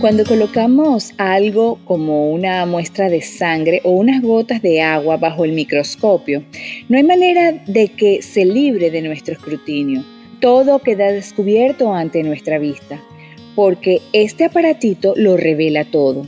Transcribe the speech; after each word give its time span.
Cuando 0.00 0.24
colocamos 0.24 1.12
algo 1.18 1.78
como 1.84 2.32
una 2.32 2.64
muestra 2.64 3.10
de 3.10 3.20
sangre 3.20 3.82
o 3.84 3.90
unas 3.90 4.22
gotas 4.22 4.62
de 4.62 4.80
agua 4.80 5.18
bajo 5.18 5.44
el 5.44 5.52
microscopio, 5.52 6.42
no 6.88 6.96
hay 6.96 7.02
manera 7.02 7.52
de 7.66 7.88
que 7.88 8.22
se 8.22 8.46
libre 8.46 8.90
de 8.90 9.02
nuestro 9.02 9.34
escrutinio. 9.34 10.02
Todo 10.40 10.78
queda 10.78 11.12
descubierto 11.12 11.92
ante 11.92 12.22
nuestra 12.22 12.58
vista, 12.58 12.98
porque 13.54 14.00
este 14.14 14.46
aparatito 14.46 15.12
lo 15.18 15.36
revela 15.36 15.84
todo. 15.84 16.26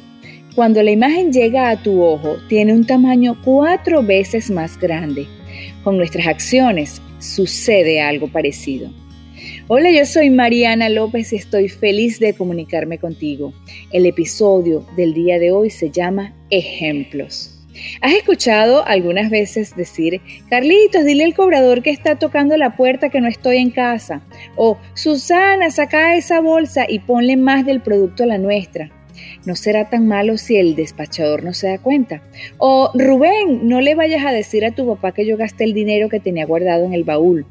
Cuando 0.54 0.82
la 0.82 0.90
imagen 0.90 1.32
llega 1.32 1.70
a 1.70 1.82
tu 1.82 2.02
ojo, 2.02 2.36
tiene 2.50 2.74
un 2.74 2.84
tamaño 2.84 3.40
cuatro 3.42 4.02
veces 4.02 4.50
más 4.50 4.78
grande. 4.78 5.26
Con 5.82 5.96
nuestras 5.96 6.26
acciones 6.26 7.00
sucede 7.20 8.02
algo 8.02 8.28
parecido. 8.28 8.90
Hola, 9.68 9.90
yo 9.90 10.04
soy 10.04 10.30
Mariana 10.30 10.88
López 10.88 11.32
y 11.32 11.36
estoy 11.36 11.68
feliz 11.68 12.18
de 12.20 12.34
comunicarme 12.34 12.98
contigo. 12.98 13.52
El 13.90 14.06
episodio 14.06 14.86
del 14.96 15.14
día 15.14 15.38
de 15.38 15.52
hoy 15.52 15.70
se 15.70 15.90
llama 15.90 16.34
Ejemplos. 16.50 17.58
¿Has 18.00 18.12
escuchado 18.12 18.86
algunas 18.86 19.30
veces 19.30 19.74
decir, 19.74 20.20
Carlitos, 20.50 21.04
dile 21.04 21.24
al 21.24 21.34
cobrador 21.34 21.82
que 21.82 21.90
está 21.90 22.18
tocando 22.18 22.56
la 22.56 22.76
puerta 22.76 23.08
que 23.08 23.20
no 23.20 23.28
estoy 23.28 23.56
en 23.58 23.70
casa? 23.70 24.22
O, 24.56 24.78
Susana, 24.94 25.70
saca 25.70 26.16
esa 26.16 26.40
bolsa 26.40 26.84
y 26.88 26.98
ponle 26.98 27.36
más 27.36 27.64
del 27.64 27.80
producto 27.80 28.24
a 28.24 28.26
la 28.26 28.38
nuestra. 28.38 28.90
No 29.44 29.56
será 29.56 29.88
tan 29.90 30.06
malo 30.06 30.38
si 30.38 30.56
el 30.56 30.74
despachador 30.74 31.44
no 31.44 31.52
se 31.52 31.68
da 31.68 31.78
cuenta. 31.78 32.22
O, 32.58 32.90
Rubén, 32.94 33.68
no 33.68 33.80
le 33.80 33.94
vayas 33.94 34.24
a 34.24 34.32
decir 34.32 34.64
a 34.64 34.74
tu 34.74 34.86
papá 34.86 35.12
que 35.12 35.26
yo 35.26 35.36
gasté 35.36 35.64
el 35.64 35.74
dinero 35.74 36.08
que 36.08 36.20
tenía 36.20 36.46
guardado 36.46 36.84
en 36.84 36.94
el 36.94 37.04
baúl. 37.04 37.46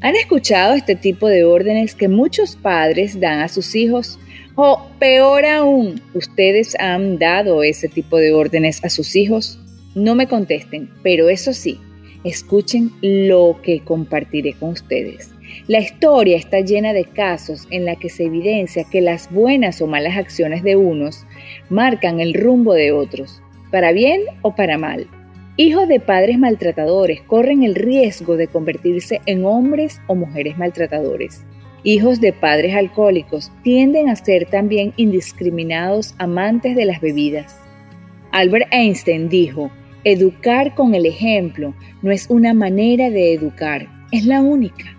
¿Han 0.00 0.16
escuchado 0.16 0.74
este 0.74 0.94
tipo 0.94 1.28
de 1.28 1.44
órdenes 1.44 1.94
que 1.94 2.08
muchos 2.08 2.56
padres 2.56 3.20
dan 3.20 3.40
a 3.40 3.48
sus 3.48 3.74
hijos? 3.74 4.18
O 4.54 4.88
peor 4.98 5.44
aún, 5.44 6.00
¿ustedes 6.14 6.74
han 6.80 7.18
dado 7.18 7.62
ese 7.62 7.88
tipo 7.88 8.16
de 8.16 8.32
órdenes 8.32 8.84
a 8.84 8.88
sus 8.88 9.14
hijos? 9.14 9.60
No 9.94 10.14
me 10.14 10.26
contesten, 10.26 10.90
pero 11.02 11.28
eso 11.28 11.52
sí, 11.52 11.78
escuchen 12.24 12.92
lo 13.00 13.58
que 13.62 13.80
compartiré 13.80 14.54
con 14.54 14.70
ustedes. 14.70 15.32
La 15.66 15.80
historia 15.80 16.36
está 16.36 16.60
llena 16.60 16.92
de 16.92 17.04
casos 17.04 17.66
en 17.70 17.84
la 17.84 17.96
que 17.96 18.08
se 18.08 18.24
evidencia 18.24 18.84
que 18.84 19.00
las 19.00 19.30
buenas 19.32 19.80
o 19.80 19.86
malas 19.86 20.16
acciones 20.16 20.62
de 20.62 20.76
unos 20.76 21.26
marcan 21.68 22.20
el 22.20 22.34
rumbo 22.34 22.74
de 22.74 22.92
otros, 22.92 23.42
para 23.70 23.92
bien 23.92 24.22
o 24.42 24.54
para 24.54 24.78
mal. 24.78 25.06
Hijos 25.56 25.88
de 25.88 26.00
padres 26.00 26.38
maltratadores 26.38 27.20
corren 27.22 27.64
el 27.64 27.74
riesgo 27.74 28.36
de 28.36 28.46
convertirse 28.46 29.20
en 29.26 29.44
hombres 29.44 30.00
o 30.06 30.14
mujeres 30.14 30.56
maltratadores. 30.56 31.44
Hijos 31.82 32.20
de 32.20 32.32
padres 32.32 32.74
alcohólicos 32.74 33.50
tienden 33.62 34.08
a 34.08 34.16
ser 34.16 34.46
también 34.46 34.92
indiscriminados 34.96 36.14
amantes 36.18 36.76
de 36.76 36.84
las 36.84 37.00
bebidas. 37.00 37.60
Albert 38.30 38.68
Einstein 38.72 39.28
dijo, 39.28 39.70
educar 40.04 40.74
con 40.74 40.94
el 40.94 41.06
ejemplo 41.06 41.74
no 42.02 42.10
es 42.10 42.28
una 42.30 42.54
manera 42.54 43.10
de 43.10 43.34
educar, 43.34 43.88
es 44.12 44.24
la 44.24 44.40
única. 44.40 44.96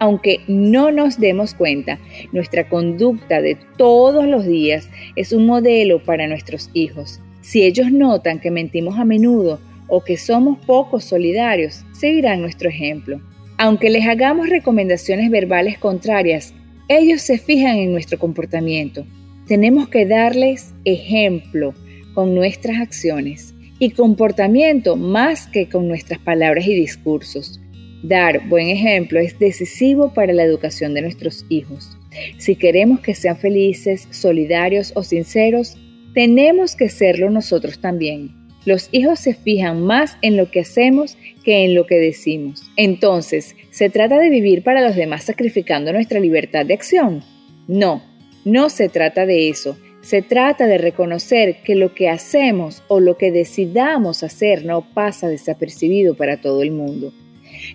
Aunque 0.00 0.40
no 0.46 0.92
nos 0.92 1.18
demos 1.18 1.54
cuenta, 1.54 1.98
nuestra 2.32 2.68
conducta 2.68 3.42
de 3.42 3.56
todos 3.76 4.26
los 4.26 4.46
días 4.46 4.88
es 5.16 5.32
un 5.32 5.46
modelo 5.46 6.02
para 6.02 6.28
nuestros 6.28 6.70
hijos. 6.72 7.20
Si 7.40 7.62
ellos 7.62 7.90
notan 7.90 8.38
que 8.38 8.50
mentimos 8.50 8.98
a 8.98 9.04
menudo, 9.04 9.58
o 9.88 10.04
que 10.04 10.16
somos 10.16 10.58
pocos 10.66 11.04
solidarios 11.04 11.84
seguirán 11.92 12.42
nuestro 12.42 12.68
ejemplo. 12.68 13.20
Aunque 13.56 13.90
les 13.90 14.06
hagamos 14.06 14.48
recomendaciones 14.48 15.30
verbales 15.30 15.78
contrarias, 15.78 16.54
ellos 16.88 17.22
se 17.22 17.38
fijan 17.38 17.76
en 17.76 17.92
nuestro 17.92 18.18
comportamiento. 18.18 19.04
Tenemos 19.46 19.88
que 19.88 20.06
darles 20.06 20.74
ejemplo 20.84 21.74
con 22.14 22.34
nuestras 22.34 22.80
acciones 22.80 23.54
y 23.78 23.90
comportamiento 23.90 24.96
más 24.96 25.46
que 25.46 25.68
con 25.68 25.88
nuestras 25.88 26.18
palabras 26.18 26.66
y 26.66 26.74
discursos. 26.74 27.60
Dar 28.02 28.48
buen 28.48 28.68
ejemplo 28.68 29.18
es 29.18 29.38
decisivo 29.38 30.12
para 30.14 30.32
la 30.32 30.44
educación 30.44 30.94
de 30.94 31.02
nuestros 31.02 31.44
hijos. 31.48 31.96
Si 32.38 32.56
queremos 32.56 33.00
que 33.00 33.14
sean 33.14 33.36
felices, 33.36 34.08
solidarios 34.10 34.92
o 34.94 35.02
sinceros, 35.02 35.76
tenemos 36.14 36.74
que 36.74 36.88
serlo 36.88 37.30
nosotros 37.30 37.80
también. 37.80 38.34
Los 38.64 38.88
hijos 38.92 39.20
se 39.20 39.34
fijan 39.34 39.82
más 39.82 40.16
en 40.20 40.36
lo 40.36 40.50
que 40.50 40.60
hacemos 40.60 41.16
que 41.44 41.64
en 41.64 41.74
lo 41.74 41.86
que 41.86 41.96
decimos. 41.96 42.70
Entonces, 42.76 43.56
¿se 43.70 43.88
trata 43.88 44.18
de 44.18 44.28
vivir 44.28 44.62
para 44.62 44.86
los 44.86 44.96
demás 44.96 45.24
sacrificando 45.24 45.92
nuestra 45.92 46.20
libertad 46.20 46.66
de 46.66 46.74
acción? 46.74 47.22
No, 47.66 48.02
no 48.44 48.68
se 48.68 48.88
trata 48.88 49.26
de 49.26 49.48
eso. 49.48 49.78
Se 50.08 50.22
trata 50.22 50.66
de 50.66 50.78
reconocer 50.78 51.56
que 51.62 51.74
lo 51.74 51.94
que 51.94 52.08
hacemos 52.08 52.82
o 52.88 52.98
lo 52.98 53.18
que 53.18 53.30
decidamos 53.30 54.22
hacer 54.22 54.64
no 54.64 54.80
pasa 54.94 55.28
desapercibido 55.28 56.14
para 56.14 56.40
todo 56.40 56.62
el 56.62 56.70
mundo. 56.70 57.12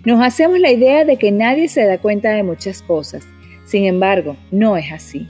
Nos 0.04 0.20
hacemos 0.20 0.58
la 0.58 0.72
idea 0.72 1.04
de 1.04 1.16
que 1.16 1.30
nadie 1.30 1.68
se 1.68 1.84
da 1.84 1.98
cuenta 1.98 2.32
de 2.32 2.42
muchas 2.42 2.82
cosas. 2.82 3.24
Sin 3.64 3.84
embargo, 3.84 4.36
no 4.50 4.76
es 4.76 4.90
así. 4.90 5.28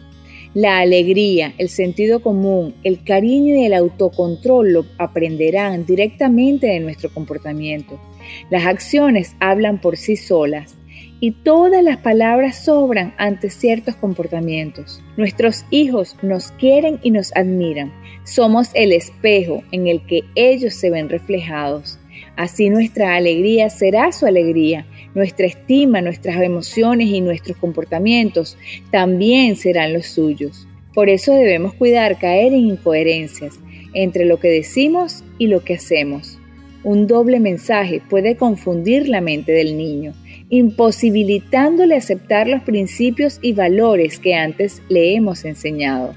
La 0.54 0.78
alegría, 0.78 1.52
el 1.58 1.68
sentido 1.68 2.22
común, 2.22 2.74
el 2.84 3.04
cariño 3.04 3.54
y 3.54 3.66
el 3.66 3.74
autocontrol 3.74 4.72
lo 4.72 4.86
aprenderán 4.96 5.84
directamente 5.84 6.68
de 6.68 6.80
nuestro 6.80 7.12
comportamiento. 7.12 8.00
Las 8.48 8.64
acciones 8.64 9.36
hablan 9.40 9.78
por 9.78 9.98
sí 9.98 10.16
solas 10.16 10.74
y 11.20 11.32
todas 11.32 11.82
las 11.82 11.98
palabras 11.98 12.64
sobran 12.64 13.14
ante 13.16 13.50
ciertos 13.50 13.96
comportamientos. 13.96 15.02
Nuestros 15.16 15.64
hijos 15.70 16.16
nos 16.22 16.50
quieren 16.52 16.98
y 17.02 17.10
nos 17.10 17.34
admiran. 17.34 17.92
Somos 18.24 18.70
el 18.74 18.92
espejo 18.92 19.62
en 19.72 19.86
el 19.86 20.04
que 20.06 20.22
ellos 20.34 20.74
se 20.74 20.90
ven 20.90 21.08
reflejados. 21.08 21.98
Así 22.36 22.68
nuestra 22.68 23.16
alegría 23.16 23.70
será 23.70 24.12
su 24.12 24.26
alegría, 24.26 24.86
nuestra 25.14 25.46
estima, 25.46 26.00
nuestras 26.00 26.42
emociones 26.42 27.08
y 27.08 27.20
nuestros 27.20 27.56
comportamientos 27.56 28.58
también 28.90 29.56
serán 29.56 29.92
los 29.92 30.06
suyos. 30.06 30.66
Por 30.94 31.08
eso 31.08 31.32
debemos 31.32 31.74
cuidar 31.74 32.18
caer 32.18 32.52
en 32.52 32.66
incoherencias 32.66 33.58
entre 33.94 34.24
lo 34.24 34.38
que 34.38 34.48
decimos 34.48 35.24
y 35.38 35.46
lo 35.46 35.64
que 35.64 35.74
hacemos. 35.74 36.38
Un 36.84 37.06
doble 37.06 37.40
mensaje 37.40 38.02
puede 38.10 38.36
confundir 38.36 39.08
la 39.08 39.22
mente 39.22 39.52
del 39.52 39.78
niño, 39.78 40.12
imposibilitándole 40.50 41.96
aceptar 41.96 42.46
los 42.46 42.62
principios 42.62 43.38
y 43.40 43.54
valores 43.54 44.18
que 44.18 44.34
antes 44.34 44.82
le 44.90 45.14
hemos 45.14 45.46
enseñado. 45.46 46.14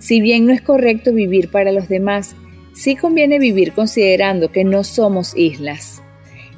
Si 0.00 0.20
bien 0.20 0.46
no 0.46 0.52
es 0.52 0.62
correcto 0.62 1.12
vivir 1.12 1.48
para 1.48 1.70
los 1.70 1.88
demás, 1.88 2.34
sí 2.72 2.96
conviene 2.96 3.38
vivir 3.38 3.72
considerando 3.72 4.50
que 4.50 4.64
no 4.64 4.82
somos 4.82 5.36
islas 5.36 6.02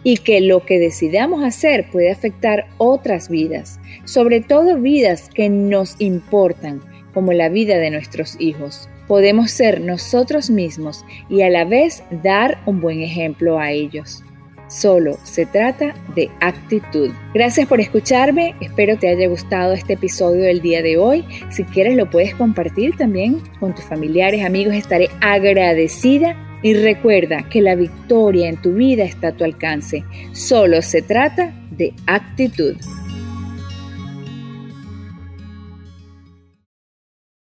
y 0.02 0.16
que 0.16 0.40
lo 0.40 0.64
que 0.64 0.78
decidamos 0.78 1.44
hacer 1.44 1.90
puede 1.92 2.10
afectar 2.10 2.69
otras 2.78 3.28
vidas, 3.28 3.78
sobre 4.04 4.40
todo 4.40 4.78
vidas 4.78 5.28
que 5.32 5.50
nos 5.50 6.00
importan, 6.00 6.80
como 7.12 7.34
la 7.34 7.50
vida 7.50 7.76
de 7.76 7.90
nuestros 7.90 8.40
hijos. 8.40 8.88
Podemos 9.12 9.50
ser 9.50 9.82
nosotros 9.82 10.48
mismos 10.48 11.04
y 11.28 11.42
a 11.42 11.50
la 11.50 11.66
vez 11.66 12.02
dar 12.22 12.62
un 12.64 12.80
buen 12.80 13.02
ejemplo 13.02 13.58
a 13.58 13.70
ellos. 13.70 14.24
Solo 14.68 15.18
se 15.22 15.44
trata 15.44 15.94
de 16.16 16.30
actitud. 16.40 17.10
Gracias 17.34 17.68
por 17.68 17.78
escucharme, 17.78 18.54
espero 18.62 18.96
te 18.96 19.10
haya 19.10 19.28
gustado 19.28 19.74
este 19.74 19.92
episodio 19.92 20.44
del 20.44 20.62
día 20.62 20.80
de 20.80 20.96
hoy. 20.96 21.26
Si 21.50 21.62
quieres 21.64 21.94
lo 21.94 22.08
puedes 22.08 22.34
compartir 22.36 22.96
también 22.96 23.42
con 23.60 23.74
tus 23.74 23.84
familiares, 23.84 24.46
amigos, 24.46 24.72
estaré 24.76 25.10
agradecida. 25.20 26.34
Y 26.62 26.72
recuerda 26.72 27.42
que 27.50 27.60
la 27.60 27.74
victoria 27.74 28.48
en 28.48 28.56
tu 28.62 28.72
vida 28.72 29.04
está 29.04 29.28
a 29.28 29.32
tu 29.32 29.44
alcance. 29.44 30.04
Solo 30.32 30.80
se 30.80 31.02
trata 31.02 31.52
de 31.70 31.92
actitud. 32.06 32.76